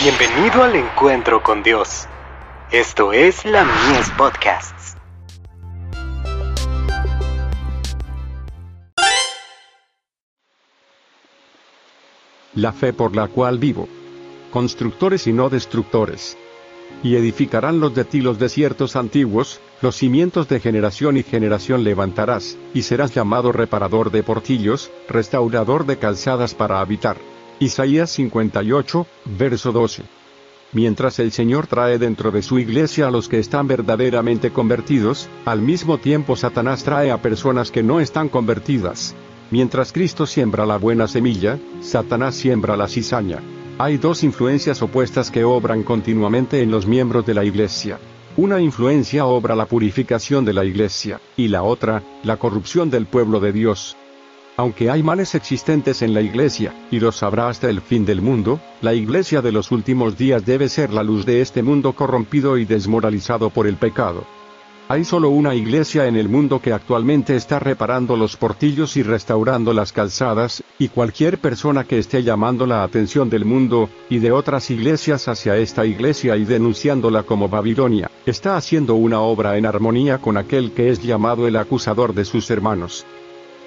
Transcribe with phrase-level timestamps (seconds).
[0.00, 2.06] Bienvenido al encuentro con Dios.
[2.70, 4.96] Esto es la Mies Podcasts.
[12.54, 13.88] La fe por la cual vivo.
[14.52, 16.38] Constructores y no destructores.
[17.02, 22.56] Y edificarán los de ti los desiertos antiguos, los cimientos de generación y generación levantarás,
[22.72, 27.16] y serás llamado reparador de portillos, restaurador de calzadas para habitar.
[27.60, 30.04] Isaías 58, verso 12.
[30.72, 35.60] Mientras el Señor trae dentro de su iglesia a los que están verdaderamente convertidos, al
[35.60, 39.16] mismo tiempo Satanás trae a personas que no están convertidas.
[39.50, 43.40] Mientras Cristo siembra la buena semilla, Satanás siembra la cizaña.
[43.78, 47.98] Hay dos influencias opuestas que obran continuamente en los miembros de la iglesia.
[48.36, 53.40] Una influencia obra la purificación de la iglesia, y la otra, la corrupción del pueblo
[53.40, 53.96] de Dios.
[54.58, 58.58] Aunque hay males existentes en la iglesia, y los habrá hasta el fin del mundo,
[58.80, 62.64] la iglesia de los últimos días debe ser la luz de este mundo corrompido y
[62.64, 64.24] desmoralizado por el pecado.
[64.88, 69.72] Hay solo una iglesia en el mundo que actualmente está reparando los portillos y restaurando
[69.72, 74.72] las calzadas, y cualquier persona que esté llamando la atención del mundo, y de otras
[74.72, 80.36] iglesias hacia esta iglesia y denunciándola como Babilonia, está haciendo una obra en armonía con
[80.36, 83.06] aquel que es llamado el acusador de sus hermanos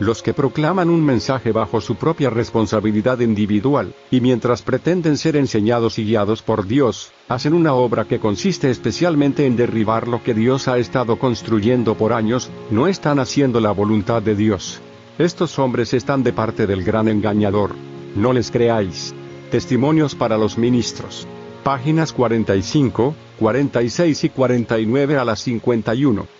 [0.00, 5.98] los que proclaman un mensaje bajo su propia responsabilidad individual, y mientras pretenden ser enseñados
[5.98, 10.68] y guiados por Dios, hacen una obra que consiste especialmente en derribar lo que Dios
[10.68, 14.80] ha estado construyendo por años, no están haciendo la voluntad de Dios.
[15.18, 17.74] Estos hombres están de parte del gran engañador.
[18.16, 19.14] No les creáis.
[19.50, 21.28] Testimonios para los ministros.
[21.62, 26.39] Páginas 45, 46 y 49 a las 51.